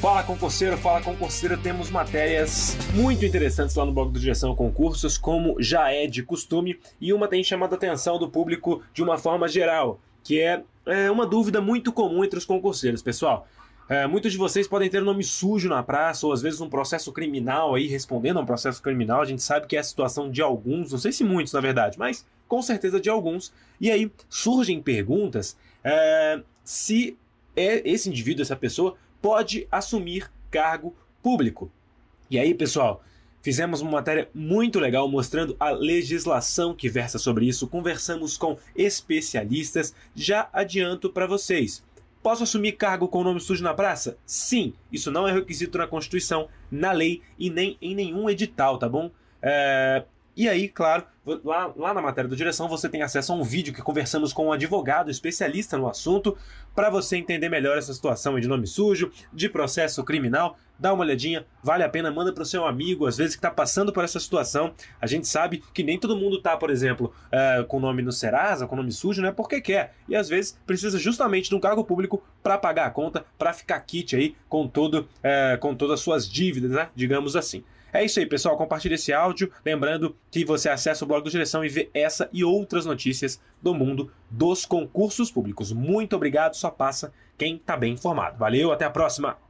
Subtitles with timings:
[0.00, 5.56] Fala concurseiro, fala concurseiro, temos matérias muito interessantes lá no blog do Direção Concursos, como
[5.58, 9.48] já é de costume, e uma tem chamado a atenção do público de uma forma
[9.48, 13.48] geral, que é, é uma dúvida muito comum entre os concurseiros, pessoal.
[13.88, 17.12] É, muitos de vocês podem ter nome sujo na praça, ou às vezes um processo
[17.12, 19.22] criminal aí, respondendo a um processo criminal.
[19.22, 21.98] A gente sabe que é a situação de alguns, não sei se muitos na verdade,
[21.98, 23.52] mas com certeza de alguns.
[23.80, 27.16] E aí surgem perguntas é, se
[27.54, 31.70] é esse indivíduo, essa pessoa, pode assumir cargo público.
[32.28, 33.02] E aí, pessoal,
[33.40, 37.68] fizemos uma matéria muito legal mostrando a legislação que versa sobre isso.
[37.68, 39.94] Conversamos com especialistas.
[40.14, 41.84] Já adianto para vocês.
[42.20, 44.18] Posso assumir cargo com o nome sujo na praça?
[44.26, 48.88] Sim, isso não é requisito na Constituição, na lei e nem em nenhum edital, tá
[48.88, 49.12] bom?
[49.40, 50.02] É,
[50.36, 51.06] e aí, claro,
[51.44, 54.46] lá, lá na matéria do Direção você tem acesso a um vídeo que conversamos com
[54.46, 56.36] um advogado especialista no assunto
[56.74, 60.56] para você entender melhor essa situação de nome sujo, de processo criminal.
[60.78, 63.50] Dá uma olhadinha, vale a pena, manda para o seu amigo, às vezes que está
[63.50, 64.74] passando por essa situação.
[65.00, 68.66] A gente sabe que nem todo mundo tá, por exemplo, uh, com nome no Serasa,
[68.66, 69.94] com nome sujo, não é porque quer.
[70.06, 73.80] E às vezes precisa justamente de um cargo público para pagar a conta, para ficar
[73.80, 76.90] kit aí com, todo, uh, com todas as suas dívidas, né?
[76.94, 77.64] digamos assim.
[77.96, 78.56] É isso aí, pessoal.
[78.58, 79.50] Compartilhe esse áudio.
[79.64, 83.74] Lembrando que você acessa o blog do Direção e vê essa e outras notícias do
[83.74, 85.72] mundo dos concursos públicos.
[85.72, 88.38] Muito obrigado, só passa quem está bem informado.
[88.38, 89.45] Valeu, até a próxima!